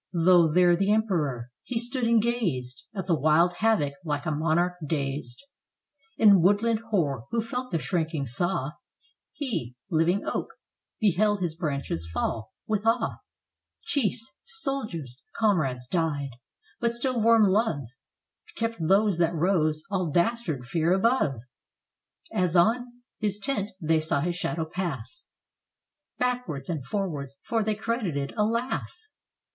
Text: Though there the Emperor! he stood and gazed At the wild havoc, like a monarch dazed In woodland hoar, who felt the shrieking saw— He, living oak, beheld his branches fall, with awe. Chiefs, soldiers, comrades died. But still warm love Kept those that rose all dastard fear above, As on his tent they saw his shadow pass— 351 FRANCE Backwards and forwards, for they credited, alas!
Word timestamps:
Though 0.13 0.51
there 0.51 0.75
the 0.75 0.91
Emperor! 0.91 1.51
he 1.61 1.77
stood 1.77 2.05
and 2.05 2.19
gazed 2.19 2.85
At 2.95 3.05
the 3.05 3.13
wild 3.13 3.53
havoc, 3.57 3.93
like 4.03 4.25
a 4.25 4.31
monarch 4.31 4.73
dazed 4.83 5.39
In 6.17 6.41
woodland 6.41 6.79
hoar, 6.89 7.27
who 7.29 7.39
felt 7.39 7.69
the 7.69 7.77
shrieking 7.77 8.25
saw— 8.25 8.71
He, 9.35 9.75
living 9.91 10.25
oak, 10.25 10.55
beheld 10.99 11.39
his 11.43 11.53
branches 11.53 12.09
fall, 12.11 12.51
with 12.65 12.83
awe. 12.87 13.19
Chiefs, 13.83 14.31
soldiers, 14.43 15.21
comrades 15.37 15.85
died. 15.85 16.31
But 16.79 16.93
still 16.93 17.21
warm 17.21 17.43
love 17.43 17.83
Kept 18.55 18.77
those 18.79 19.19
that 19.19 19.35
rose 19.35 19.83
all 19.91 20.09
dastard 20.09 20.65
fear 20.65 20.93
above, 20.93 21.41
As 22.33 22.55
on 22.55 23.03
his 23.19 23.37
tent 23.37 23.69
they 23.79 23.99
saw 23.99 24.21
his 24.21 24.35
shadow 24.35 24.65
pass— 24.65 25.27
351 26.17 26.17
FRANCE 26.17 26.17
Backwards 26.17 26.69
and 26.71 26.83
forwards, 26.87 27.35
for 27.43 27.61
they 27.63 27.75
credited, 27.75 28.33
alas! 28.35 29.11